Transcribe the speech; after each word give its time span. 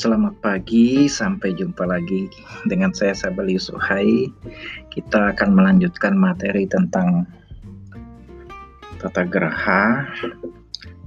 Selamat 0.00 0.32
pagi, 0.40 1.12
sampai 1.12 1.52
jumpa 1.52 1.84
lagi 1.84 2.24
dengan 2.64 2.88
saya 2.88 3.12
Sabali 3.12 3.60
Suhai. 3.60 4.32
Kita 4.88 5.36
akan 5.36 5.52
melanjutkan 5.52 6.16
materi 6.16 6.64
tentang 6.64 7.28
tata 8.96 9.28
geraha. 9.28 10.08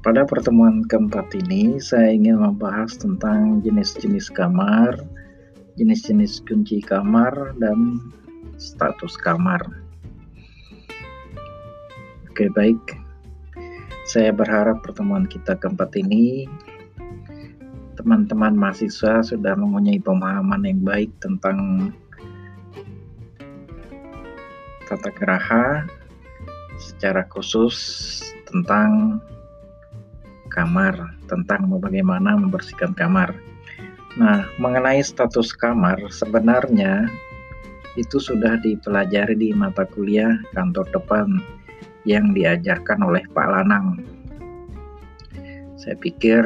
Pada 0.05 0.29
pertemuan 0.29 0.85
keempat 0.85 1.25
ini, 1.33 1.81
saya 1.81 2.13
ingin 2.13 2.37
membahas 2.37 2.93
tentang 3.01 3.65
jenis-jenis 3.65 4.29
kamar, 4.29 5.01
jenis-jenis 5.73 6.45
kunci 6.45 6.77
kamar, 6.85 7.33
dan 7.57 7.97
status 8.61 9.17
kamar. 9.17 9.65
Oke, 12.29 12.45
baik. 12.53 12.77
Saya 14.05 14.29
berharap 14.29 14.85
pertemuan 14.85 15.25
kita 15.25 15.57
keempat 15.57 15.97
ini 15.97 16.45
teman-teman 18.03 18.51
mahasiswa 18.51 19.23
sudah 19.23 19.55
mempunyai 19.55 19.95
pemahaman 19.95 20.67
yang 20.67 20.83
baik 20.83 21.07
tentang 21.23 21.87
tata 24.91 25.07
geraha 25.15 25.87
secara 26.75 27.23
khusus 27.31 28.19
tentang 28.43 29.23
kamar, 30.51 31.15
tentang 31.31 31.71
bagaimana 31.79 32.35
membersihkan 32.35 32.91
kamar. 32.91 33.31
Nah, 34.19 34.51
mengenai 34.59 34.99
status 34.99 35.55
kamar 35.55 35.95
sebenarnya 36.11 37.07
itu 37.95 38.19
sudah 38.19 38.59
dipelajari 38.59 39.39
di 39.39 39.49
mata 39.55 39.87
kuliah 39.87 40.43
kantor 40.51 40.91
depan 40.91 41.39
yang 42.03 42.35
diajarkan 42.35 42.99
oleh 42.99 43.23
Pak 43.31 43.47
Lanang. 43.47 44.03
Saya 45.79 45.95
pikir 45.95 46.43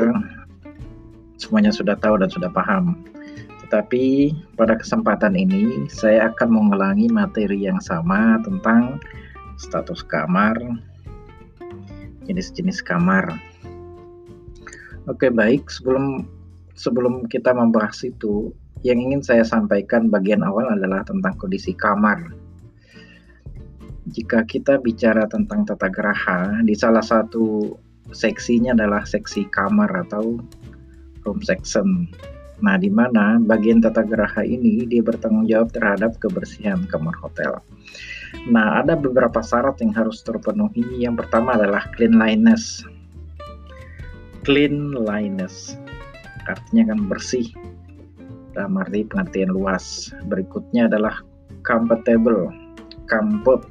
semuanya 1.38 1.74
sudah 1.74 1.98
tahu 1.98 2.22
dan 2.22 2.30
sudah 2.30 2.50
paham. 2.52 2.98
Tetapi 3.68 4.32
pada 4.56 4.80
kesempatan 4.80 5.36
ini 5.36 5.90
saya 5.92 6.32
akan 6.32 6.50
mengulangi 6.50 7.12
materi 7.12 7.68
yang 7.68 7.84
sama 7.84 8.40
tentang 8.42 9.02
status 9.58 10.06
kamar, 10.06 10.56
jenis-jenis 12.30 12.80
kamar. 12.86 13.28
Oke, 15.08 15.32
baik. 15.32 15.68
Sebelum 15.72 16.28
sebelum 16.78 17.26
kita 17.28 17.52
membahas 17.52 18.04
itu, 18.06 18.52
yang 18.86 19.02
ingin 19.02 19.24
saya 19.26 19.44
sampaikan 19.44 20.08
bagian 20.08 20.46
awal 20.46 20.68
adalah 20.70 21.02
tentang 21.08 21.34
kondisi 21.36 21.74
kamar. 21.74 22.32
Jika 24.08 24.48
kita 24.48 24.80
bicara 24.80 25.28
tentang 25.28 25.68
tata 25.68 25.92
geraha, 25.92 26.64
di 26.64 26.72
salah 26.72 27.04
satu 27.04 27.76
seksinya 28.16 28.72
adalah 28.72 29.04
seksi 29.04 29.52
kamar 29.52 29.92
atau 30.08 30.40
room 31.28 31.44
section. 31.44 32.08
Nah, 32.64 32.80
di 32.80 32.90
mana 32.90 33.38
bagian 33.38 33.84
tata 33.84 34.02
geraha 34.02 34.42
ini 34.42 34.88
dia 34.90 35.06
bertanggung 35.06 35.46
jawab 35.46 35.70
terhadap 35.76 36.18
kebersihan 36.18 36.90
kamar 36.90 37.14
hotel. 37.22 37.62
Nah, 38.50 38.82
ada 38.82 38.98
beberapa 38.98 39.44
syarat 39.46 39.78
yang 39.84 39.94
harus 39.94 40.26
terpenuhi. 40.26 40.82
Yang 40.98 41.28
pertama 41.28 41.54
adalah 41.54 41.86
cleanliness. 41.94 42.82
Cleanliness 44.42 45.78
artinya 46.48 46.96
kan 46.96 47.00
bersih 47.12 47.46
dalam 48.56 48.80
arti 48.80 49.06
pengertian 49.06 49.54
luas. 49.54 50.10
Berikutnya 50.26 50.90
adalah 50.90 51.22
comfortable, 51.62 52.50
comfort, 53.06 53.68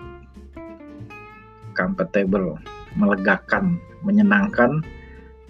comfortable, 1.74 2.60
melegakan, 2.94 3.80
menyenangkan, 4.06 4.84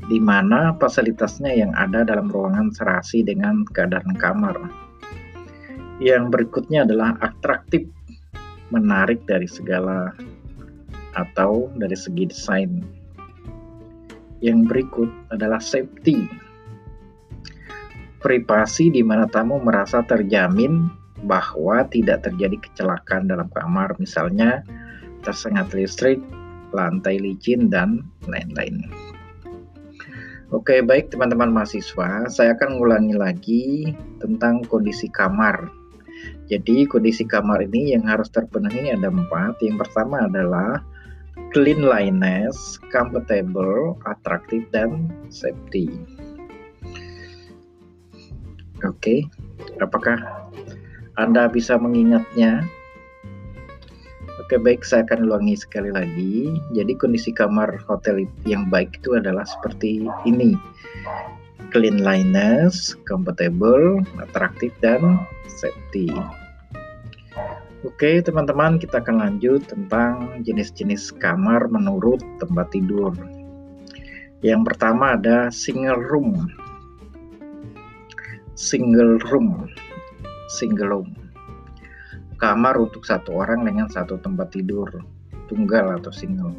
di 0.06 0.22
mana 0.22 0.74
fasilitasnya 0.78 1.50
yang 1.50 1.72
ada 1.74 2.06
dalam 2.06 2.30
ruangan 2.30 2.70
serasi 2.70 3.26
dengan 3.26 3.66
keadaan 3.74 4.14
kamar. 4.14 4.54
Yang 5.98 6.30
berikutnya 6.30 6.86
adalah 6.86 7.18
atraktif, 7.24 7.88
menarik 8.70 9.24
dari 9.26 9.48
segala 9.48 10.12
atau 11.16 11.72
dari 11.80 11.96
segi 11.96 12.28
desain. 12.28 12.84
Yang 14.44 14.58
berikut 14.68 15.10
adalah 15.32 15.58
safety, 15.58 16.28
privasi 18.20 18.92
di 18.92 19.00
mana 19.00 19.24
tamu 19.30 19.56
merasa 19.62 20.04
terjamin 20.04 20.92
bahwa 21.24 21.88
tidak 21.88 22.28
terjadi 22.28 22.60
kecelakaan 22.60 23.32
dalam 23.32 23.48
kamar, 23.56 23.96
misalnya 23.96 24.60
tersengat 25.24 25.72
listrik, 25.72 26.20
lantai 26.76 27.16
licin, 27.16 27.72
dan 27.72 28.04
lain-lain. 28.28 28.84
Oke, 30.56 30.80
baik 30.80 31.12
teman-teman 31.12 31.52
mahasiswa, 31.52 32.32
saya 32.32 32.56
akan 32.56 32.80
mengulangi 32.80 33.12
lagi 33.12 33.64
tentang 34.24 34.64
kondisi 34.64 35.04
kamar. 35.12 35.68
Jadi 36.48 36.88
kondisi 36.88 37.28
kamar 37.28 37.60
ini 37.68 37.92
yang 37.92 38.08
harus 38.08 38.32
terpenuhi 38.32 38.88
ada 38.88 39.12
empat. 39.12 39.60
Yang 39.60 39.84
pertama 39.84 40.24
adalah 40.24 40.80
cleanliness, 41.52 42.80
comfortable, 42.88 44.00
atraktif, 44.08 44.64
dan 44.72 45.12
safety. 45.28 45.92
Oke, 48.80 49.28
apakah 49.84 50.16
Anda 51.20 51.52
bisa 51.52 51.76
mengingatnya? 51.76 52.64
Oke 54.46 54.62
baik, 54.62 54.86
saya 54.86 55.02
akan 55.10 55.26
ulangi 55.26 55.58
sekali 55.58 55.90
lagi. 55.90 56.62
Jadi 56.70 56.94
kondisi 56.94 57.34
kamar 57.34 57.82
hotel 57.90 58.30
yang 58.46 58.70
baik 58.70 58.94
itu 59.02 59.18
adalah 59.18 59.42
seperti 59.42 60.06
ini. 60.22 60.54
Cleanliness, 61.74 62.94
comfortable, 63.10 64.06
atraktif, 64.22 64.70
dan 64.78 65.18
safety. 65.50 66.14
Oke 67.82 68.22
teman-teman, 68.22 68.78
kita 68.78 69.02
akan 69.02 69.18
lanjut 69.18 69.66
tentang 69.66 70.38
jenis-jenis 70.46 71.10
kamar 71.18 71.66
menurut 71.66 72.22
tempat 72.38 72.70
tidur. 72.70 73.18
Yang 74.46 74.62
pertama 74.62 75.18
ada 75.18 75.50
single 75.50 75.98
room. 76.06 76.46
Single 78.54 79.18
room. 79.26 79.66
Single 80.46 81.02
room 81.02 81.25
kamar 82.36 82.76
untuk 82.76 83.08
satu 83.08 83.40
orang 83.40 83.64
dengan 83.64 83.88
satu 83.88 84.20
tempat 84.20 84.52
tidur 84.52 84.88
tunggal 85.48 85.96
atau 85.96 86.12
single. 86.12 86.52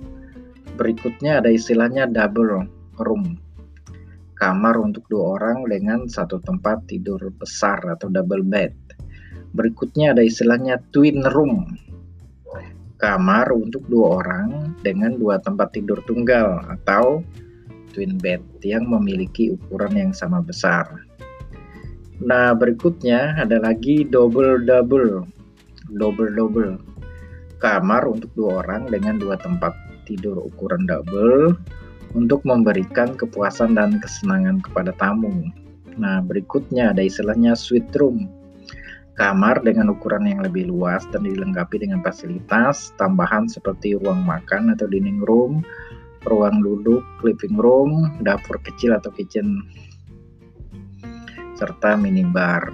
Berikutnya 0.78 1.42
ada 1.42 1.50
istilahnya 1.54 2.10
double 2.10 2.66
room. 3.02 3.38
Kamar 4.38 4.78
untuk 4.78 5.10
dua 5.10 5.42
orang 5.42 5.66
dengan 5.66 6.06
satu 6.06 6.38
tempat 6.38 6.86
tidur 6.86 7.18
besar 7.42 7.82
atau 7.90 8.06
double 8.10 8.46
bed. 8.46 8.74
Berikutnya 9.58 10.14
ada 10.14 10.22
istilahnya 10.22 10.78
twin 10.94 11.26
room. 11.34 11.74
Kamar 13.02 13.50
untuk 13.54 13.86
dua 13.90 14.22
orang 14.22 14.78
dengan 14.82 15.18
dua 15.18 15.42
tempat 15.42 15.74
tidur 15.74 16.02
tunggal 16.06 16.62
atau 16.70 17.26
twin 17.94 18.18
bed 18.22 18.42
yang 18.62 18.86
memiliki 18.86 19.54
ukuran 19.58 19.98
yang 19.98 20.12
sama 20.14 20.42
besar. 20.42 20.86
Nah, 22.22 22.54
berikutnya 22.54 23.38
ada 23.38 23.62
lagi 23.62 24.06
double-double 25.96 26.76
double-double 26.76 26.98
kamar 27.58 28.06
untuk 28.06 28.30
dua 28.38 28.66
orang 28.66 28.86
dengan 28.90 29.18
dua 29.18 29.38
tempat 29.42 29.74
tidur 30.06 30.38
ukuran 30.38 30.86
double 30.86 31.58
untuk 32.16 32.46
memberikan 32.48 33.18
kepuasan 33.18 33.76
dan 33.76 34.00
kesenangan 34.00 34.64
kepada 34.64 34.96
tamu. 34.96 35.52
Nah, 35.98 36.24
berikutnya 36.24 36.94
ada 36.96 37.04
istilahnya 37.04 37.58
suite 37.58 37.90
room. 37.98 38.30
Kamar 39.18 39.66
dengan 39.66 39.90
ukuran 39.90 40.30
yang 40.30 40.46
lebih 40.46 40.70
luas 40.70 41.02
dan 41.10 41.26
dilengkapi 41.26 41.82
dengan 41.82 42.06
fasilitas 42.06 42.94
tambahan 43.02 43.50
seperti 43.50 43.98
ruang 43.98 44.22
makan 44.22 44.78
atau 44.78 44.86
dining 44.86 45.26
room, 45.26 45.66
ruang 46.30 46.62
duduk, 46.62 47.02
living 47.26 47.58
room, 47.58 48.14
dapur 48.22 48.62
kecil 48.62 48.94
atau 48.94 49.10
kitchen, 49.10 49.66
serta 51.58 51.98
minibar. 51.98 52.70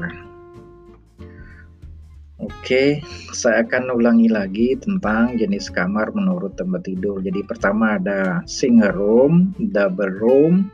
Oke, 2.44 3.00
saya 3.32 3.64
akan 3.64 3.96
ulangi 3.96 4.28
lagi 4.28 4.76
tentang 4.76 5.40
jenis 5.40 5.72
kamar 5.72 6.12
menurut 6.12 6.60
tempat 6.60 6.84
tidur. 6.84 7.24
Jadi 7.24 7.40
pertama 7.48 7.96
ada 7.96 8.44
single 8.44 8.92
room, 8.92 9.56
double 9.72 10.12
room, 10.20 10.68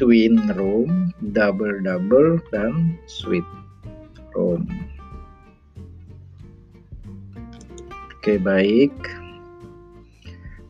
twin 0.00 0.40
room, 0.56 1.12
double 1.36 1.84
double 1.84 2.40
dan 2.48 2.96
suite 3.04 3.44
room. 4.32 4.64
Oke, 8.16 8.40
baik. 8.40 8.96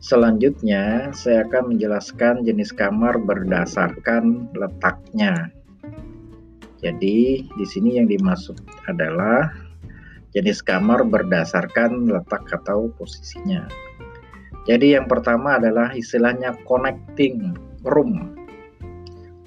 Selanjutnya, 0.03 1.15
saya 1.15 1.47
akan 1.47 1.71
menjelaskan 1.71 2.43
jenis 2.43 2.75
kamar 2.75 3.15
berdasarkan 3.23 4.51
letaknya. 4.59 5.55
Jadi, 6.83 7.47
di 7.47 7.65
sini 7.65 7.95
yang 7.95 8.11
dimaksud 8.11 8.59
adalah 8.91 9.66
jenis 10.37 10.61
kamar 10.61 11.01
berdasarkan 11.01 12.13
letak 12.13 12.45
atau 12.53 12.93
posisinya. 12.93 13.65
Jadi 14.69 14.93
yang 14.93 15.09
pertama 15.09 15.57
adalah 15.57 15.97
istilahnya 15.97 16.53
connecting 16.69 17.57
room. 17.81 18.37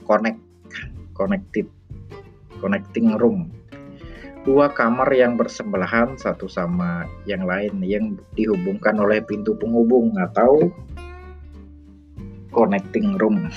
Connect, 0.02 0.42
connected. 1.14 1.70
connecting 2.58 3.16
room. 3.16 3.48
Dua 4.44 4.68
kamar 4.68 5.08
yang 5.16 5.40
bersebelahan 5.40 6.12
satu 6.18 6.44
sama 6.44 7.08
yang 7.24 7.48
lain 7.48 7.80
yang 7.80 8.20
dihubungkan 8.36 9.00
oleh 9.00 9.24
pintu 9.24 9.56
penghubung 9.56 10.12
atau 10.20 10.68
connecting 12.52 13.16
room. 13.16 13.48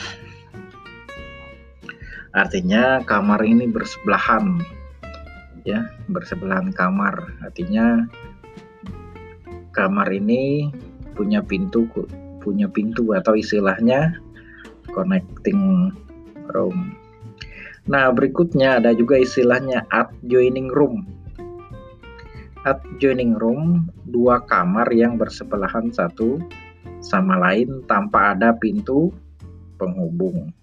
Artinya 2.32 3.04
kamar 3.04 3.44
ini 3.44 3.68
bersebelahan 3.68 4.64
ya, 5.64 5.88
bersebelahan 6.12 6.72
kamar. 6.72 7.34
Artinya 7.44 8.08
kamar 9.74 10.08
ini 10.14 10.70
punya 11.18 11.42
pintu 11.42 11.86
punya 12.44 12.68
pintu 12.68 13.16
atau 13.16 13.40
istilahnya 13.40 14.20
connecting 14.92 15.90
room. 16.52 17.00
Nah, 17.88 18.12
berikutnya 18.12 18.80
ada 18.80 18.96
juga 18.96 19.20
istilahnya 19.20 19.84
adjoining 19.92 20.72
room. 20.72 21.08
Adjoining 22.64 23.36
room, 23.36 23.92
dua 24.08 24.40
kamar 24.48 24.88
yang 24.92 25.20
bersebelahan 25.20 25.92
satu 25.92 26.40
sama 27.04 27.36
lain 27.36 27.84
tanpa 27.88 28.32
ada 28.36 28.56
pintu 28.56 29.12
penghubung. 29.76 30.56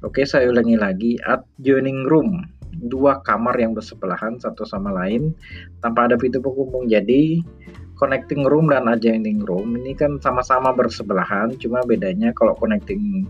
Oke, 0.00 0.24
saya 0.24 0.48
ulangi 0.48 0.80
lagi. 0.80 1.12
Adjoining 1.20 2.08
room, 2.08 2.48
dua 2.72 3.20
kamar 3.20 3.56
yang 3.60 3.76
bersebelahan 3.76 4.40
satu 4.40 4.64
sama 4.64 4.92
lain 4.92 5.36
tanpa 5.84 6.08
ada 6.08 6.16
pintu 6.16 6.40
penghubung. 6.40 6.88
Jadi, 6.88 7.44
connecting 8.00 8.48
room 8.48 8.72
dan 8.72 8.88
adjoining 8.88 9.44
room 9.44 9.76
ini 9.78 9.92
kan 9.94 10.18
sama-sama 10.18 10.72
bersebelahan, 10.72 11.54
cuma 11.60 11.84
bedanya 11.84 12.32
kalau 12.32 12.56
connecting 12.56 13.28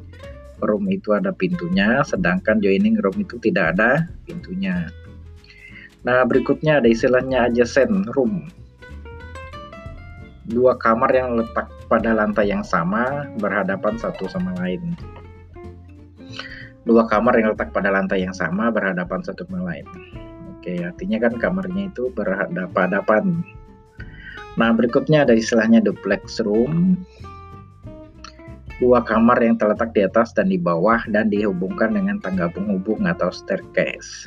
room 0.63 0.87
itu 0.89 1.13
ada 1.13 1.35
pintunya, 1.35 2.01
sedangkan 2.07 2.63
joining 2.63 2.97
room 3.03 3.19
itu 3.19 3.37
tidak 3.43 3.77
ada 3.77 4.07
pintunya. 4.25 4.89
Nah, 6.03 6.27
berikutnya 6.27 6.83
ada 6.83 6.89
istilahnya 6.91 7.51
adjacent 7.51 8.11
room. 8.15 8.51
Dua 10.43 10.75
kamar 10.75 11.15
yang 11.15 11.39
letak 11.39 11.71
pada 11.87 12.11
lantai 12.11 12.51
yang 12.51 12.67
sama 12.67 13.31
berhadapan 13.39 13.95
satu 13.95 14.27
sama 14.27 14.51
lain. 14.59 14.99
Dua 16.83 17.07
kamar 17.07 17.39
yang 17.39 17.55
letak 17.55 17.71
pada 17.71 17.95
lantai 17.95 18.27
yang 18.27 18.35
sama 18.35 18.73
berhadapan 18.75 19.23
satu 19.23 19.47
sama 19.47 19.71
lain. 19.71 19.87
Oke, 20.59 20.83
artinya 20.83 21.19
kan 21.23 21.39
kamarnya 21.39 21.91
itu 21.91 22.11
berhadapan-hadapan. 22.15 23.43
Nah, 24.59 24.71
berikutnya 24.75 25.25
ada 25.25 25.35
istilahnya 25.35 25.81
duplex 25.81 26.43
room 26.43 26.99
dua 28.83 28.99
kamar 29.07 29.39
yang 29.39 29.55
terletak 29.55 29.95
di 29.95 30.03
atas 30.03 30.35
dan 30.35 30.51
di 30.51 30.59
bawah 30.59 30.99
dan 31.07 31.31
dihubungkan 31.31 31.95
dengan 31.95 32.19
tangga 32.19 32.51
penghubung 32.51 33.07
atau 33.07 33.31
staircase. 33.31 34.27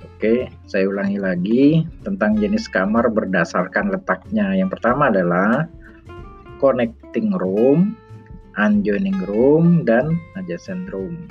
Oke, 0.00 0.48
saya 0.64 0.88
ulangi 0.88 1.20
lagi 1.20 1.64
tentang 2.00 2.40
jenis 2.40 2.64
kamar 2.72 3.12
berdasarkan 3.12 3.92
letaknya. 3.92 4.56
Yang 4.56 4.80
pertama 4.80 5.12
adalah 5.12 5.68
connecting 6.56 7.28
room, 7.36 7.92
adjoining 8.58 9.18
room, 9.26 9.82
dan 9.82 10.18
adjacent 10.38 10.90
room. 10.90 11.26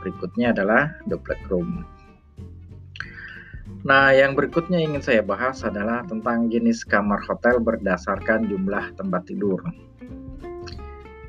Berikutnya 0.00 0.52
adalah 0.56 0.92
duplex 1.08 1.40
room. 1.52 1.84
Nah, 3.80 4.12
yang 4.12 4.36
berikutnya 4.36 4.76
ingin 4.76 5.00
saya 5.00 5.24
bahas 5.24 5.64
adalah 5.64 6.04
tentang 6.04 6.52
jenis 6.52 6.84
kamar 6.84 7.20
hotel 7.24 7.56
berdasarkan 7.60 8.48
jumlah 8.48 8.92
tempat 8.96 9.24
tidur 9.24 9.60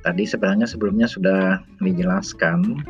tadi 0.01 0.25
sebenarnya 0.25 0.65
sebelumnya 0.65 1.05
sudah 1.05 1.61
dijelaskan 1.77 2.81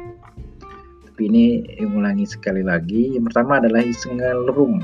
tapi 1.11 1.21
ini 1.27 1.45
ulangi 1.83 2.23
sekali 2.23 2.63
lagi 2.63 3.19
yang 3.19 3.27
pertama 3.27 3.59
adalah 3.59 3.83
single 3.91 4.47
room 4.55 4.79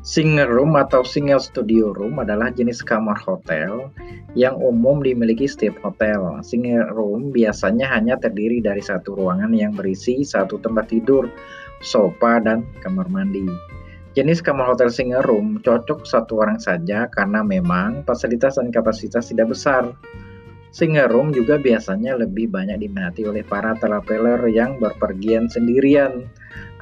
single 0.00 0.48
room 0.48 0.80
atau 0.80 1.04
single 1.04 1.40
studio 1.40 1.92
room 1.92 2.16
adalah 2.16 2.48
jenis 2.48 2.80
kamar 2.80 3.20
hotel 3.20 3.92
yang 4.32 4.56
umum 4.56 5.04
dimiliki 5.04 5.44
setiap 5.44 5.76
hotel 5.84 6.40
single 6.40 6.88
room 6.96 7.28
biasanya 7.28 7.84
hanya 7.92 8.16
terdiri 8.16 8.64
dari 8.64 8.80
satu 8.80 9.12
ruangan 9.12 9.52
yang 9.52 9.76
berisi 9.76 10.24
satu 10.24 10.56
tempat 10.56 10.88
tidur 10.88 11.28
sofa 11.84 12.40
dan 12.40 12.64
kamar 12.80 13.12
mandi 13.12 13.44
Jenis 14.10 14.42
kamar 14.42 14.74
hotel 14.74 14.90
single 14.90 15.22
room 15.22 15.62
cocok 15.62 16.02
satu 16.02 16.42
orang 16.42 16.58
saja 16.58 17.06
karena 17.06 17.46
memang 17.46 18.02
fasilitas 18.02 18.58
dan 18.58 18.74
kapasitas 18.74 19.30
tidak 19.30 19.54
besar. 19.54 19.94
Single 20.74 21.06
room 21.14 21.30
juga 21.30 21.62
biasanya 21.62 22.18
lebih 22.18 22.50
banyak 22.50 22.82
diminati 22.82 23.22
oleh 23.22 23.46
para 23.46 23.78
traveler 23.78 24.50
yang 24.50 24.82
berpergian 24.82 25.46
sendirian 25.46 26.26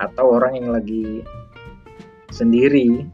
atau 0.00 0.40
orang 0.40 0.56
yang 0.56 0.72
lagi 0.72 1.20
sendiri, 2.32 3.04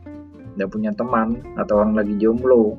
tidak 0.54 0.70
punya 0.70 0.90
teman 0.94 1.42
atau 1.58 1.82
orang 1.82 1.98
lagi 1.98 2.14
jomblo 2.18 2.78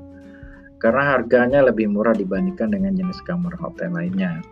karena 0.79 1.17
harganya 1.17 1.65
lebih 1.65 1.89
murah 1.89 2.13
dibandingkan 2.13 2.69
dengan 2.69 2.93
jenis 2.93 3.23
kamar 3.25 3.55
hotel 3.57 3.95
lainnya. 3.95 4.43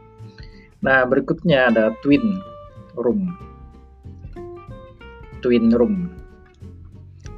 Nah, 0.83 1.07
berikutnya 1.07 1.71
ada 1.71 1.95
twin 2.03 2.41
room. 2.99 3.31
Twin 5.43 5.71
room 5.75 6.23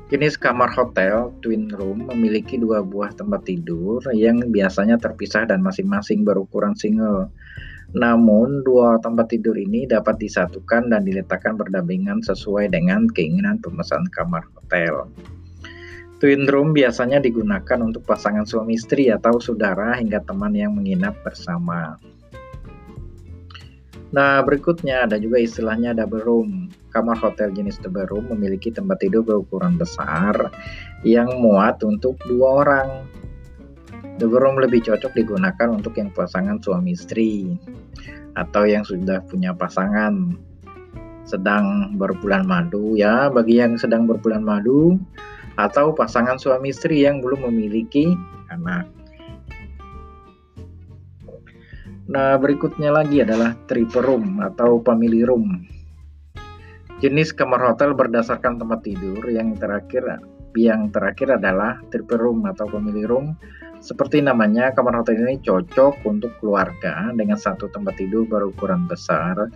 Jenis 0.06 0.38
kamar 0.38 0.70
hotel 0.70 1.34
twin 1.42 1.66
room 1.74 2.06
memiliki 2.06 2.62
dua 2.62 2.86
buah 2.86 3.10
tempat 3.18 3.50
tidur 3.50 4.06
yang 4.14 4.38
biasanya 4.54 5.02
terpisah 5.02 5.50
dan 5.50 5.66
masing-masing 5.66 6.22
berukuran 6.22 6.78
single. 6.78 7.34
Namun, 7.94 8.66
dua 8.66 8.98
tempat 9.04 9.30
tidur 9.30 9.54
ini 9.54 9.86
dapat 9.86 10.18
disatukan 10.18 10.90
dan 10.90 11.06
diletakkan 11.06 11.54
berdampingan 11.60 12.26
sesuai 12.26 12.74
dengan 12.74 13.06
keinginan 13.12 13.62
pemesan 13.62 14.10
kamar 14.10 14.48
hotel. 14.58 15.06
Twin 16.18 16.48
room 16.48 16.72
biasanya 16.72 17.20
digunakan 17.20 17.80
untuk 17.84 18.08
pasangan 18.08 18.48
suami 18.48 18.80
istri 18.80 19.12
atau 19.12 19.38
saudara 19.38 20.00
hingga 20.00 20.24
teman 20.24 20.56
yang 20.56 20.72
menginap 20.74 21.14
bersama. 21.22 22.00
Nah, 24.16 24.40
berikutnya 24.48 25.04
ada 25.04 25.20
juga 25.20 25.44
istilahnya 25.44 25.92
double 25.92 26.24
room. 26.24 26.50
Kamar 26.96 27.20
hotel 27.20 27.52
jenis 27.52 27.84
double 27.84 28.08
room 28.08 28.32
memiliki 28.32 28.72
tempat 28.72 29.04
tidur 29.04 29.28
berukuran 29.28 29.76
besar 29.76 30.56
yang 31.04 31.28
muat 31.44 31.84
untuk 31.84 32.16
dua 32.24 32.64
orang. 32.64 32.90
Double 34.16 34.40
room 34.40 34.56
lebih 34.64 34.80
cocok 34.88 35.12
digunakan 35.12 35.68
untuk 35.68 36.00
yang 36.00 36.08
pasangan 36.16 36.56
suami 36.64 36.96
istri 36.96 37.60
atau 38.40 38.64
yang 38.64 38.88
sudah 38.88 39.20
punya 39.28 39.52
pasangan 39.52 40.36
sedang 41.26 41.98
berbulan 41.98 42.46
madu 42.46 42.94
ya 42.94 43.28
bagi 43.34 43.58
yang 43.60 43.76
sedang 43.76 44.06
berbulan 44.06 44.46
madu 44.46 44.96
atau 45.58 45.92
pasangan 45.92 46.38
suami 46.38 46.72
istri 46.72 47.04
yang 47.04 47.20
belum 47.20 47.50
memiliki 47.50 48.14
anak. 48.52 48.88
Nah, 52.06 52.38
berikutnya 52.38 52.94
lagi 52.94 53.26
adalah 53.26 53.58
triple 53.66 54.06
room 54.06 54.38
atau 54.38 54.78
family 54.86 55.26
room. 55.26 55.66
Jenis 57.02 57.34
kamar 57.34 57.60
hotel 57.74 57.98
berdasarkan 57.98 58.62
tempat 58.62 58.86
tidur 58.86 59.26
yang 59.28 59.58
terakhir 59.58 60.22
yang 60.56 60.88
terakhir 60.94 61.36
adalah 61.36 61.84
triple 61.92 62.22
room 62.22 62.48
atau 62.48 62.70
family 62.72 63.04
room. 63.04 63.36
Seperti 63.84 64.24
namanya, 64.24 64.72
kamar 64.76 65.02
hotel 65.02 65.24
ini 65.26 65.40
cocok 65.44 66.04
untuk 66.08 66.36
keluarga 66.42 67.12
dengan 67.16 67.40
satu 67.40 67.72
tempat 67.72 68.00
tidur 68.00 68.28
berukuran 68.28 68.88
besar 68.88 69.50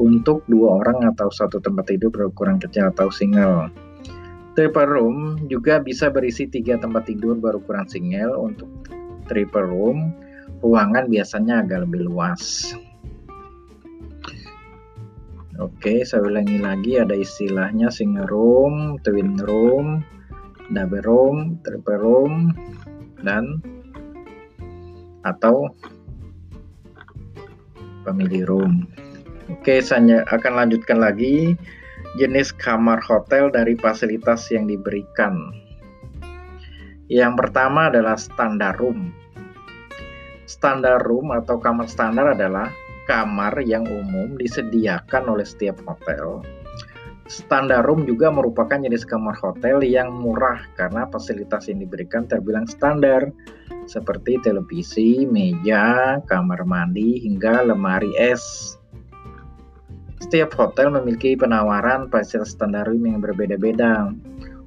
untuk 0.00 0.42
dua 0.48 0.80
orang 0.80 1.04
atau 1.12 1.28
satu 1.28 1.60
tempat 1.60 1.92
tidur 1.92 2.08
berukuran 2.08 2.56
kecil 2.56 2.88
atau 2.88 3.12
single. 3.12 3.68
Triple 4.56 4.88
room 4.88 5.46
juga 5.46 5.78
bisa 5.78 6.10
berisi 6.10 6.48
tiga 6.48 6.80
tempat 6.80 7.06
tidur 7.06 7.38
berukuran 7.38 7.86
single 7.86 8.34
untuk 8.36 8.68
triple 9.30 9.62
room 9.62 10.10
ruangan 10.60 11.06
biasanya 11.08 11.64
agak 11.64 11.86
lebih 11.86 12.10
luas. 12.10 12.74
Oke, 15.60 16.08
saya 16.08 16.24
ulangi 16.24 16.56
lagi 16.56 16.96
ada 16.96 17.12
istilahnya 17.12 17.92
single 17.92 18.24
room, 18.32 18.96
twin 19.04 19.36
room, 19.44 20.00
double 20.72 21.04
room, 21.04 21.36
triple 21.60 22.00
room, 22.00 22.32
dan 23.24 23.60
atau 25.24 25.68
family 28.04 28.42
room. 28.48 28.88
Oke, 29.50 29.82
saya 29.82 30.22
akan 30.30 30.52
lanjutkan 30.64 31.02
lagi 31.02 31.58
jenis 32.16 32.54
kamar 32.56 33.02
hotel 33.02 33.50
dari 33.50 33.74
fasilitas 33.76 34.48
yang 34.50 34.66
diberikan. 34.66 35.52
Yang 37.10 37.34
pertama 37.42 37.90
adalah 37.90 38.14
standar 38.14 38.78
room. 38.78 39.10
Standar 40.46 41.02
room 41.02 41.34
atau 41.34 41.58
kamar 41.58 41.90
standar 41.90 42.34
adalah 42.38 42.70
kamar 43.10 43.58
yang 43.66 43.82
umum 43.90 44.38
disediakan 44.38 45.34
oleh 45.34 45.42
setiap 45.42 45.82
hotel. 45.82 46.46
Standar 47.30 47.86
room 47.86 48.10
juga 48.10 48.26
merupakan 48.34 48.74
jenis 48.74 49.06
kamar 49.06 49.38
hotel 49.38 49.86
yang 49.86 50.10
murah 50.10 50.66
karena 50.74 51.06
fasilitas 51.14 51.70
yang 51.70 51.78
diberikan 51.78 52.26
terbilang 52.26 52.66
standar 52.66 53.30
seperti 53.86 54.42
televisi, 54.42 55.22
meja, 55.30 56.18
kamar 56.26 56.66
mandi, 56.66 57.22
hingga 57.22 57.62
lemari 57.62 58.10
es. 58.18 58.74
Setiap 60.18 60.50
hotel 60.58 60.90
memiliki 60.90 61.38
penawaran 61.38 62.10
fasilitas 62.10 62.58
standar 62.58 62.90
room 62.90 63.06
yang 63.06 63.22
berbeda-beda. 63.22 64.10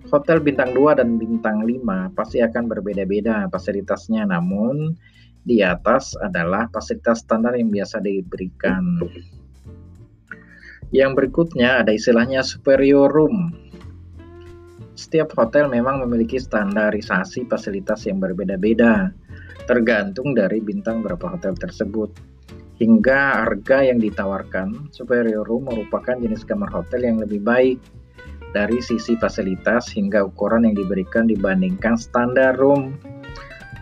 Hotel 0.07 0.39
bintang 0.39 0.71
2 0.71 1.03
dan 1.03 1.19
bintang 1.19 1.67
5 1.67 2.15
pasti 2.15 2.39
akan 2.39 2.71
berbeda-beda 2.71 3.51
fasilitasnya, 3.51 4.23
namun 4.23 4.95
di 5.43 5.59
atas 5.59 6.15
adalah 6.23 6.71
fasilitas 6.71 7.27
standar 7.27 7.59
yang 7.59 7.67
biasa 7.75 7.99
diberikan. 7.99 9.03
Yang 10.93 11.11
berikutnya 11.17 11.81
ada 11.81 11.89
istilahnya 11.89 12.45
superior 12.45 13.09
room. 13.09 13.49
Setiap 14.93 15.33
hotel 15.33 15.65
memang 15.65 16.05
memiliki 16.05 16.37
standarisasi 16.37 17.49
fasilitas 17.49 18.05
yang 18.05 18.21
berbeda-beda, 18.21 19.09
tergantung 19.65 20.37
dari 20.37 20.61
bintang 20.61 21.01
berapa 21.01 21.33
hotel 21.33 21.57
tersebut 21.57 22.13
hingga 22.77 23.47
harga 23.47 23.85
yang 23.85 24.01
ditawarkan, 24.01 24.89
Superior 24.91 25.45
Room 25.45 25.69
merupakan 25.69 26.17
jenis 26.17 26.43
kamar 26.43 26.67
hotel 26.73 27.05
yang 27.05 27.17
lebih 27.21 27.39
baik 27.39 27.77
dari 28.53 28.83
sisi 28.83 29.17
fasilitas 29.17 29.89
hingga 29.93 30.27
ukuran 30.27 30.67
yang 30.67 30.75
diberikan 30.77 31.25
dibandingkan 31.25 31.97
standar 31.97 32.53
room. 32.57 32.97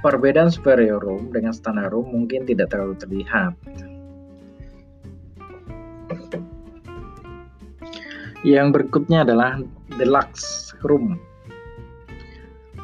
Perbedaan 0.02 0.50
superior 0.50 0.98
room 0.98 1.30
dengan 1.30 1.54
standar 1.54 1.94
room 1.94 2.10
mungkin 2.10 2.46
tidak 2.50 2.74
terlalu 2.74 2.98
terlihat. 2.98 3.54
Yang 8.42 8.68
berikutnya 8.74 9.22
adalah 9.26 9.62
deluxe 9.98 10.74
room. 10.86 11.18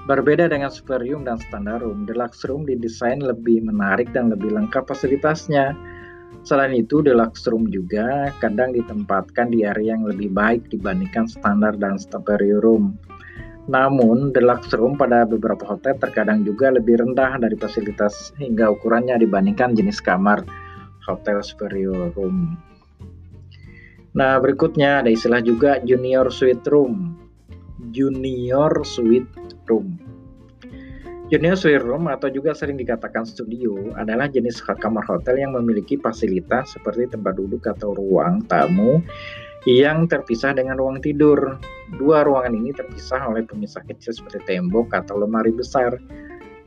Berbeda 0.07 0.47
dengan 0.47 0.71
super 0.71 1.03
room 1.03 1.27
dan 1.27 1.41
standar 1.41 1.83
room, 1.83 2.07
deluxe 2.07 2.47
room 2.47 2.63
didesain 2.63 3.19
lebih 3.19 3.59
menarik 3.65 4.07
dan 4.15 4.31
lebih 4.31 4.55
lengkap 4.55 4.87
fasilitasnya 4.87 5.75
Selain 6.47 6.71
itu, 6.71 7.03
deluxe 7.03 7.43
room 7.51 7.67
juga 7.67 8.31
kadang 8.39 8.71
ditempatkan 8.71 9.51
di 9.51 9.67
area 9.67 9.99
yang 9.99 10.07
lebih 10.07 10.31
baik 10.31 10.71
dibandingkan 10.71 11.27
standar 11.27 11.75
dan 11.75 11.99
superior 11.99 12.63
room. 12.63 12.95
Namun, 13.67 14.31
deluxe 14.31 14.71
room 14.79 14.95
pada 14.95 15.27
beberapa 15.27 15.67
hotel 15.67 15.99
terkadang 15.99 16.47
juga 16.47 16.71
lebih 16.71 17.03
rendah 17.03 17.35
dari 17.35 17.59
fasilitas 17.59 18.31
hingga 18.39 18.71
ukurannya 18.71 19.19
dibandingkan 19.19 19.75
jenis 19.75 19.99
kamar 19.99 20.39
hotel 21.03 21.43
superior 21.43 22.15
room. 22.15 22.55
Nah, 24.17 24.41
berikutnya 24.41 25.05
ada 25.05 25.13
istilah 25.13 25.45
juga 25.45 25.77
junior 25.85 26.33
suite 26.33 26.65
room. 26.73 27.13
Junior 27.93 28.73
suite 28.81 29.29
room. 29.69 29.93
Junior 31.29 31.53
suite 31.53 31.85
room 31.85 32.09
atau 32.09 32.25
juga 32.33 32.57
sering 32.57 32.81
dikatakan 32.81 33.29
studio 33.29 33.93
adalah 33.93 34.25
jenis 34.25 34.57
kamar 34.63 35.05
hotel 35.05 35.37
yang 35.37 35.53
memiliki 35.53 36.01
fasilitas 36.01 36.73
seperti 36.73 37.05
tempat 37.13 37.37
duduk 37.37 37.61
atau 37.69 37.93
ruang 37.93 38.41
tamu 38.49 39.05
yang 39.69 40.09
terpisah 40.09 40.57
dengan 40.57 40.81
ruang 40.81 40.97
tidur. 40.97 41.61
Dua 42.01 42.25
ruangan 42.25 42.57
ini 42.57 42.73
terpisah 42.73 43.21
oleh 43.27 43.45
pemisah 43.45 43.85
kecil 43.85 44.17
seperti 44.17 44.49
tembok 44.49 44.97
atau 44.97 45.21
lemari 45.21 45.53
besar. 45.53 45.93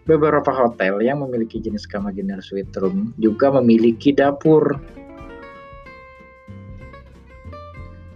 Beberapa 0.07 0.55
hotel 0.55 1.03
yang 1.03 1.19
memiliki 1.27 1.59
jenis 1.59 1.83
kamar 1.89 2.15
junior 2.15 2.45
suite 2.45 2.71
room 2.79 3.11
juga 3.19 3.51
memiliki 3.59 4.15
dapur. 4.15 4.79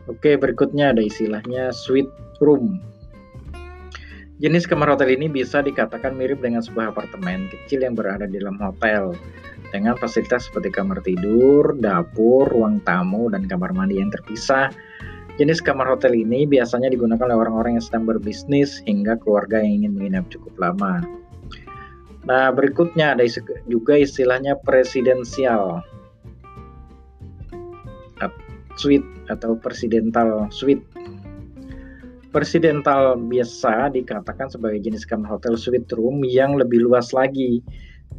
Oke, 0.05 0.37
berikutnya 0.37 0.93
ada 0.93 1.01
istilahnya 1.01 1.73
suite 1.73 2.13
room. 2.45 2.77
Jenis 4.43 4.69
kamar 4.69 4.93
hotel 4.93 5.17
ini 5.17 5.33
bisa 5.33 5.65
dikatakan 5.65 6.13
mirip 6.13 6.45
dengan 6.45 6.61
sebuah 6.61 6.93
apartemen 6.93 7.49
kecil 7.49 7.87
yang 7.87 7.97
berada 7.97 8.29
di 8.29 8.37
dalam 8.37 8.61
hotel 8.61 9.17
dengan 9.73 9.97
fasilitas 9.97 10.51
seperti 10.51 10.69
kamar 10.75 11.01
tidur, 11.01 11.73
dapur, 11.81 12.45
ruang 12.53 12.85
tamu, 12.85 13.33
dan 13.33 13.49
kamar 13.49 13.73
mandi 13.73 13.97
yang 13.97 14.13
terpisah. 14.13 14.69
Jenis 15.41 15.65
kamar 15.65 15.89
hotel 15.89 16.13
ini 16.13 16.45
biasanya 16.45 16.93
digunakan 16.93 17.25
oleh 17.25 17.41
orang-orang 17.41 17.81
yang 17.81 17.85
sedang 17.87 18.05
berbisnis 18.05 18.85
hingga 18.85 19.17
keluarga 19.19 19.63
yang 19.63 19.83
ingin 19.83 19.93
menginap 19.97 20.29
cukup 20.29 20.53
lama. 20.61 21.01
Nah, 22.29 22.53
berikutnya 22.53 23.17
ada 23.17 23.25
juga 23.65 23.97
istilahnya 23.97 24.61
presidensial 24.61 25.81
suite 28.77 29.07
atau 29.31 29.57
presidental 29.59 30.51
suite 30.51 30.83
Presidental 32.35 33.15
biasa 33.15 33.95
dikatakan 33.95 34.51
sebagai 34.51 34.83
jenis 34.83 35.07
kamar 35.07 35.39
hotel 35.39 35.55
suite 35.55 35.87
room 35.95 36.27
yang 36.27 36.59
lebih 36.59 36.83
luas 36.83 37.15
lagi. 37.15 37.63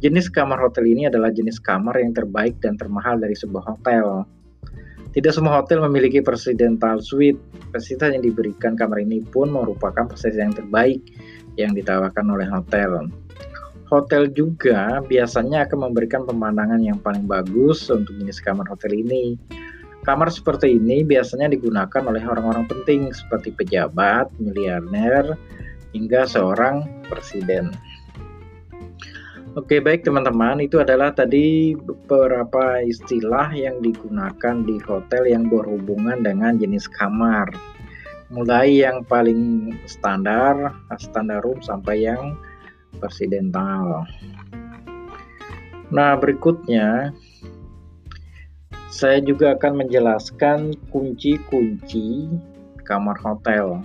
Jenis 0.00 0.32
kamar 0.32 0.56
hotel 0.56 0.88
ini 0.88 1.04
adalah 1.04 1.28
jenis 1.28 1.60
kamar 1.60 2.00
yang 2.00 2.16
terbaik 2.16 2.56
dan 2.64 2.80
termahal 2.80 3.20
dari 3.20 3.36
sebuah 3.36 3.76
hotel. 3.76 4.24
Tidak 5.12 5.28
semua 5.36 5.60
hotel 5.60 5.84
memiliki 5.84 6.24
presidental 6.24 7.04
suite. 7.04 7.36
Fasilitas 7.76 8.16
yang 8.16 8.24
diberikan 8.24 8.72
kamar 8.72 9.04
ini 9.04 9.20
pun 9.20 9.52
merupakan 9.52 10.08
fasilitas 10.08 10.40
yang 10.40 10.56
terbaik 10.56 11.00
yang 11.60 11.76
ditawarkan 11.76 12.24
oleh 12.32 12.48
hotel. 12.48 13.12
Hotel 13.92 14.32
juga 14.32 15.04
biasanya 15.04 15.68
akan 15.68 15.92
memberikan 15.92 16.24
pemandangan 16.24 16.80
yang 16.80 16.96
paling 17.04 17.28
bagus 17.28 17.84
untuk 17.92 18.16
jenis 18.16 18.40
kamar 18.40 18.64
hotel 18.64 18.96
ini. 18.96 19.36
Kamar 20.06 20.30
seperti 20.30 20.78
ini 20.78 21.02
biasanya 21.02 21.50
digunakan 21.50 22.02
oleh 22.06 22.22
orang-orang 22.22 22.70
penting 22.70 23.10
seperti 23.10 23.50
pejabat, 23.50 24.30
miliarder, 24.38 25.34
hingga 25.90 26.30
seorang 26.30 26.86
presiden. 27.10 27.74
Oke, 29.58 29.82
baik 29.82 30.04
teman-teman, 30.04 30.62
itu 30.62 30.78
adalah 30.78 31.10
tadi 31.10 31.72
beberapa 31.74 32.78
istilah 32.86 33.50
yang 33.56 33.82
digunakan 33.82 34.62
di 34.62 34.76
hotel 34.84 35.26
yang 35.26 35.48
berhubungan 35.48 36.22
dengan 36.22 36.54
jenis 36.54 36.86
kamar. 36.92 37.50
Mulai 38.30 38.84
yang 38.84 39.02
paling 39.08 39.72
standar, 39.88 40.76
standar 41.00 41.40
room 41.40 41.58
sampai 41.64 42.04
yang 42.04 42.36
presidental. 43.00 44.04
Nah, 45.88 46.14
berikutnya 46.20 47.16
saya 48.86 49.18
juga 49.18 49.58
akan 49.58 49.82
menjelaskan 49.82 50.78
kunci-kunci 50.94 52.30
kamar 52.86 53.18
hotel. 53.18 53.82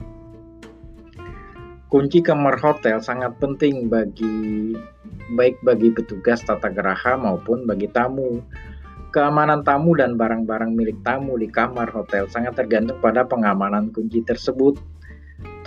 Kunci 1.90 2.24
kamar 2.24 2.56
hotel 2.62 3.02
sangat 3.02 3.36
penting 3.42 3.90
bagi 3.90 4.78
baik 5.36 5.60
bagi 5.66 5.92
petugas 5.92 6.40
tata 6.46 6.70
geraha 6.72 7.18
maupun 7.18 7.66
bagi 7.66 7.90
tamu. 7.92 8.40
Keamanan 9.12 9.68
tamu 9.68 9.92
dan 10.00 10.16
barang-barang 10.16 10.72
milik 10.72 10.96
tamu 11.04 11.36
di 11.36 11.52
kamar 11.52 11.92
hotel 11.92 12.32
sangat 12.32 12.56
tergantung 12.56 12.96
pada 13.04 13.28
pengamanan 13.28 13.92
kunci 13.92 14.24
tersebut. 14.24 14.80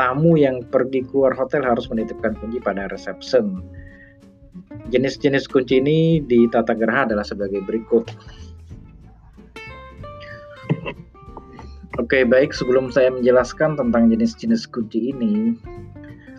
Tamu 0.01 0.41
yang 0.41 0.65
pergi 0.73 1.05
keluar 1.05 1.37
hotel 1.37 1.61
harus 1.61 1.91
menitipkan 1.93 2.39
kunci 2.41 2.57
pada 2.63 2.89
reception. 2.89 3.61
Jenis-jenis 4.89 5.45
kunci 5.51 5.83
ini 5.83 6.25
di 6.25 6.49
tata 6.49 6.73
geraha 6.73 7.11
adalah 7.13 7.27
sebagai 7.27 7.61
berikut. 7.67 8.09
Oke, 12.15 12.31
baik. 12.31 12.55
Sebelum 12.55 12.95
saya 12.95 13.11
menjelaskan 13.11 13.75
tentang 13.75 14.07
jenis-jenis 14.07 14.71
kunci 14.71 15.11
ini, 15.11 15.59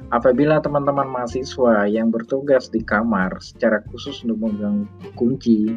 apabila 0.07 0.63
teman-teman 0.63 1.03
mahasiswa 1.03 1.83
yang 1.91 2.15
bertugas 2.15 2.71
di 2.71 2.79
kamar 2.79 3.35
secara 3.43 3.83
khusus 3.91 4.23
untuk 4.23 4.39
memegang 4.39 4.87
kunci, 5.19 5.75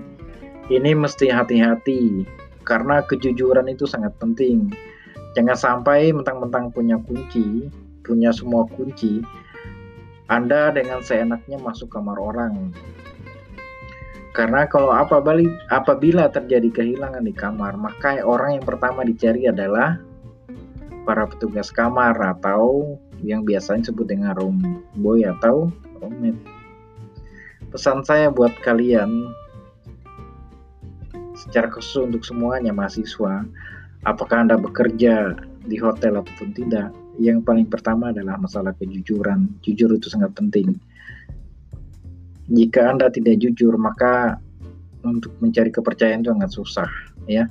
ini 0.70 0.90
mesti 0.94 1.34
hati-hati 1.34 2.22
karena 2.62 3.02
kejujuran 3.10 3.66
itu 3.66 3.90
sangat 3.90 4.14
penting. 4.22 4.70
Jangan 5.34 5.58
sampai 5.58 6.14
mentang-mentang 6.14 6.70
punya 6.70 7.02
kunci, 7.02 7.66
punya 8.06 8.30
semua 8.30 8.70
kunci, 8.70 9.18
Anda 10.30 10.70
dengan 10.70 11.02
seenaknya 11.02 11.58
masuk 11.58 11.90
kamar 11.90 12.22
orang 12.22 12.70
karena 14.38 14.70
kalau 14.70 14.94
apabila 14.94 16.30
terjadi 16.30 16.70
kehilangan 16.70 17.26
di 17.26 17.34
kamar, 17.34 17.74
maka 17.74 18.22
orang 18.22 18.54
yang 18.54 18.62
pertama 18.62 19.02
dicari 19.02 19.50
adalah 19.50 19.98
para 21.02 21.26
petugas 21.26 21.74
kamar 21.74 22.14
atau 22.22 22.94
yang 23.26 23.42
biasanya 23.42 23.90
disebut 23.90 24.06
dengan 24.06 24.38
room 24.38 24.62
boy 25.02 25.26
atau 25.26 25.74
roommate. 25.98 26.38
Pesan 27.74 28.06
saya 28.06 28.30
buat 28.30 28.54
kalian 28.62 29.10
secara 31.34 31.66
khusus 31.74 32.06
untuk 32.06 32.22
semuanya 32.22 32.70
mahasiswa, 32.70 33.42
apakah 34.06 34.46
Anda 34.46 34.54
bekerja 34.54 35.34
di 35.66 35.82
hotel 35.82 36.14
ataupun 36.14 36.54
tidak, 36.54 36.94
yang 37.18 37.42
paling 37.42 37.66
pertama 37.66 38.14
adalah 38.14 38.38
masalah 38.38 38.70
kejujuran. 38.78 39.50
Jujur 39.66 39.98
itu 39.98 40.06
sangat 40.06 40.30
penting 40.38 40.78
jika 42.48 42.92
Anda 42.92 43.12
tidak 43.12 43.40
jujur, 43.40 43.76
maka 43.76 44.40
untuk 45.04 45.32
mencari 45.40 45.68
kepercayaan 45.68 46.24
itu 46.24 46.32
sangat 46.32 46.50
susah, 46.52 46.90
ya. 47.28 47.44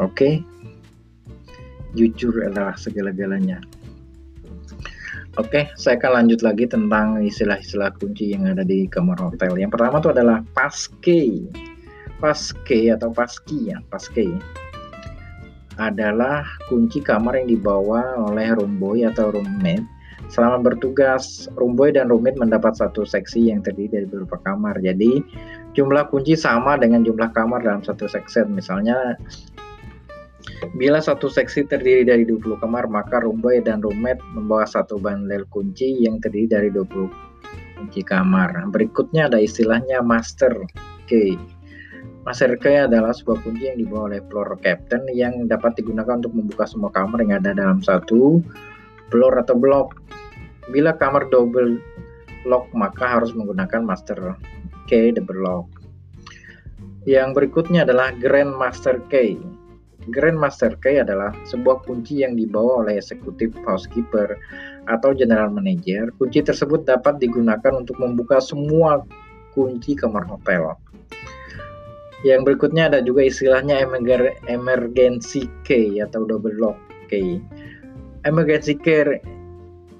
Oke. 0.00 0.40
Jujur 1.92 2.32
adalah 2.48 2.72
segala-galanya. 2.80 3.60
Oke, 5.40 5.68
saya 5.80 5.96
akan 5.96 6.24
lanjut 6.24 6.44
lagi 6.44 6.68
tentang 6.68 7.20
istilah-istilah 7.20 7.92
kunci 7.96 8.36
yang 8.36 8.48
ada 8.48 8.64
di 8.64 8.84
kamar 8.88 9.16
hotel. 9.20 9.56
Yang 9.56 9.76
pertama 9.76 9.96
itu 10.00 10.10
adalah 10.12 10.38
passkey. 10.52 11.48
Paske 12.20 12.92
atau 12.92 13.10
paski 13.10 13.72
ya, 13.72 13.82
paske 13.90 14.28
adalah 15.80 16.44
kunci 16.68 17.00
kamar 17.00 17.40
yang 17.40 17.48
dibawa 17.56 18.20
oleh 18.28 18.52
roomboy 18.52 19.08
atau 19.08 19.32
roommate 19.32 19.84
selama 20.32 20.64
bertugas. 20.64 21.46
Roomboy 21.54 21.92
dan 21.92 22.08
roommate 22.08 22.40
mendapat 22.40 22.74
satu 22.74 23.04
seksi 23.04 23.52
yang 23.52 23.60
terdiri 23.60 24.02
dari 24.02 24.06
beberapa 24.08 24.40
kamar. 24.42 24.80
Jadi 24.80 25.20
jumlah 25.76 26.08
kunci 26.08 26.34
sama 26.34 26.80
dengan 26.80 27.04
jumlah 27.04 27.30
kamar 27.36 27.60
dalam 27.62 27.84
satu 27.84 28.08
seksi. 28.08 28.48
Misalnya 28.48 29.20
Bila 30.78 30.98
satu 31.02 31.26
seksi 31.26 31.66
terdiri 31.66 32.06
dari 32.06 32.22
20 32.26 32.62
kamar, 32.62 32.86
maka 32.86 33.22
roomboy 33.22 33.62
dan 33.62 33.82
roommate 33.82 34.22
membawa 34.34 34.66
satu 34.66 34.98
bandel 34.98 35.46
kunci 35.50 36.02
yang 36.02 36.22
terdiri 36.22 36.46
dari 36.50 36.68
20 36.70 37.10
kunci 37.82 38.02
kamar. 38.06 38.54
Berikutnya 38.70 39.26
ada 39.26 39.42
istilahnya 39.42 40.02
master 40.02 40.54
key. 41.10 41.34
Master 42.22 42.54
key 42.62 42.86
adalah 42.86 43.10
sebuah 43.10 43.42
kunci 43.42 43.74
yang 43.74 43.78
dibawa 43.82 44.14
oleh 44.14 44.22
floor 44.30 44.54
captain 44.62 45.02
yang 45.10 45.50
dapat 45.50 45.74
digunakan 45.74 46.22
untuk 46.22 46.34
membuka 46.34 46.66
semua 46.70 46.94
kamar 46.94 47.26
yang 47.26 47.42
ada 47.42 47.50
dalam 47.50 47.82
satu 47.82 48.38
floor 49.10 49.42
atau 49.42 49.58
blok. 49.58 49.98
Bila 50.70 50.94
kamar 50.94 51.26
double 51.32 51.80
lock 52.46 52.70
maka 52.76 53.18
harus 53.18 53.34
menggunakan 53.34 53.82
master 53.82 54.38
key 54.86 55.10
double 55.10 55.42
lock. 55.42 55.66
Yang 57.02 57.34
berikutnya 57.34 57.82
adalah 57.82 58.14
grand 58.14 58.54
master 58.54 59.02
key. 59.10 59.40
Grand 60.10 60.34
Master 60.34 60.74
Key 60.82 60.98
adalah 60.98 61.30
sebuah 61.46 61.86
kunci 61.86 62.26
yang 62.26 62.34
dibawa 62.34 62.82
oleh 62.82 62.98
eksekutif 62.98 63.54
housekeeper 63.62 64.34
atau 64.90 65.14
general 65.14 65.54
manager. 65.54 66.10
Kunci 66.18 66.42
tersebut 66.42 66.82
dapat 66.82 67.22
digunakan 67.22 67.70
untuk 67.70 68.02
membuka 68.02 68.42
semua 68.42 69.06
kunci 69.54 69.94
kamar 69.94 70.26
hotel. 70.26 70.74
Yang 72.26 72.40
berikutnya 72.50 72.90
ada 72.90 72.98
juga 73.02 73.26
istilahnya 73.26 73.78
emergency 74.50 75.46
key 75.62 76.02
atau 76.02 76.26
double 76.26 76.54
lock 76.58 76.78
key. 77.06 77.38
Emergency 78.26 78.74
key 78.78 79.22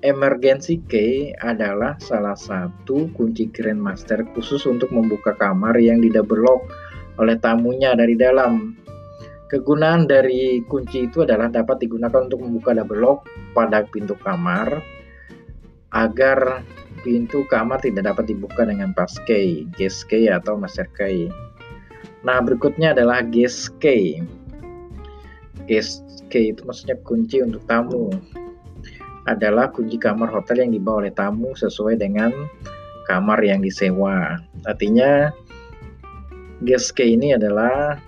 Emergency 0.02 0.82
key 0.90 1.30
adalah 1.38 1.94
salah 2.02 2.34
satu 2.34 3.06
kunci 3.14 3.46
Grand 3.54 3.78
Master 3.78 4.26
khusus 4.34 4.66
untuk 4.66 4.90
membuka 4.90 5.30
kamar 5.38 5.78
yang 5.78 6.02
di 6.02 6.10
double 6.10 6.42
lock 6.42 6.66
oleh 7.22 7.38
tamunya 7.38 7.94
dari 7.94 8.18
dalam. 8.18 8.74
Kegunaan 9.46 10.10
dari 10.10 10.58
kunci 10.66 11.06
itu 11.06 11.22
adalah 11.22 11.46
dapat 11.46 11.86
digunakan 11.86 12.26
untuk 12.26 12.42
membuka 12.42 12.74
double 12.74 12.98
lock 12.98 13.30
pada 13.54 13.86
pintu 13.86 14.18
kamar 14.18 14.82
agar 15.94 16.66
pintu 17.06 17.46
kamar 17.46 17.78
tidak 17.78 18.10
dapat 18.10 18.26
dibuka 18.26 18.66
dengan 18.66 18.90
pass 18.90 19.22
key, 19.22 19.70
guest 19.78 20.10
key 20.10 20.26
atau 20.26 20.58
master 20.58 20.90
key. 20.98 21.30
Nah, 22.26 22.42
berikutnya 22.42 22.90
adalah 22.90 23.22
guest 23.22 23.70
key. 23.78 24.18
Guest 25.70 26.26
key 26.26 26.50
itu 26.50 26.66
maksudnya 26.66 26.98
kunci 27.06 27.38
untuk 27.38 27.62
tamu. 27.70 28.10
Adalah 29.22 29.70
kunci 29.70 29.96
kamar 29.98 30.34
hotel 30.34 30.66
yang 30.66 30.72
dibawa 30.74 31.06
oleh 31.06 31.14
tamu 31.14 31.54
sesuai 31.54 31.98
dengan 32.00 32.34
kamar 33.06 33.38
yang 33.42 33.62
disewa. 33.62 34.38
Artinya 34.66 35.30
guest 36.62 36.94
key 36.94 37.14
ini 37.14 37.34
adalah 37.34 37.98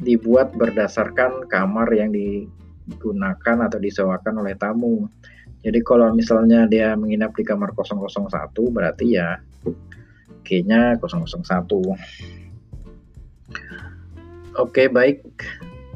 dibuat 0.00 0.54
berdasarkan 0.56 1.48
kamar 1.48 1.88
yang 1.92 2.12
digunakan 2.12 3.56
atau 3.68 3.78
disewakan 3.80 4.44
oleh 4.44 4.54
tamu. 4.56 5.08
Jadi 5.64 5.82
kalau 5.82 6.14
misalnya 6.14 6.70
dia 6.70 6.94
menginap 6.94 7.34
di 7.34 7.42
kamar 7.42 7.74
001 7.74 8.28
berarti 8.70 9.18
ya 9.18 9.42
G-nya 10.48 10.96
001. 10.96 11.68
Oke, 14.58 14.88
baik 14.88 15.22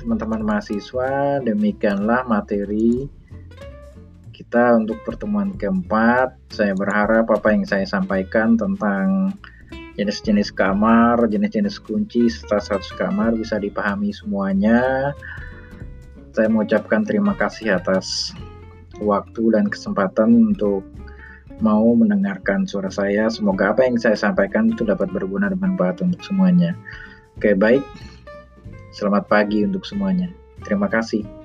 teman-teman 0.03 0.45
mahasiswa, 0.45 1.41
demikianlah 1.41 2.27
materi 2.29 3.07
kita 4.53 4.77
untuk 4.77 5.01
pertemuan 5.09 5.57
keempat. 5.57 6.37
Saya 6.53 6.77
berharap 6.77 7.25
apa 7.33 7.57
yang 7.57 7.65
saya 7.65 7.89
sampaikan 7.89 8.61
tentang 8.61 9.33
jenis-jenis 9.97 10.53
kamar, 10.53 11.25
jenis-jenis 11.25 11.81
kunci 11.81 12.29
serta 12.29 12.61
status 12.61 12.93
kamar 13.01 13.33
bisa 13.33 13.57
dipahami 13.57 14.13
semuanya. 14.13 15.17
Saya 16.37 16.53
mengucapkan 16.53 17.01
terima 17.01 17.33
kasih 17.33 17.81
atas 17.81 18.37
waktu 19.01 19.57
dan 19.57 19.73
kesempatan 19.73 20.53
untuk 20.53 20.85
mau 21.65 21.89
mendengarkan 21.97 22.69
suara 22.69 22.93
saya. 22.93 23.33
Semoga 23.33 23.73
apa 23.73 23.89
yang 23.89 23.97
saya 23.97 24.21
sampaikan 24.21 24.69
itu 24.69 24.85
dapat 24.85 25.09
berguna 25.17 25.49
dan 25.49 25.57
bermanfaat 25.57 26.05
untuk 26.05 26.21
semuanya. 26.29 26.77
Oke, 27.41 27.57
baik. 27.57 27.81
Selamat 28.93 29.33
pagi 29.33 29.65
untuk 29.65 29.89
semuanya. 29.89 30.29
Terima 30.61 30.93
kasih. 30.93 31.42